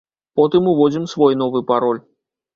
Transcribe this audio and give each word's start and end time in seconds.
Потым 0.39 0.69
уводзім 0.71 1.05
свой 1.13 1.39
новы 1.43 1.63
пароль. 1.71 2.03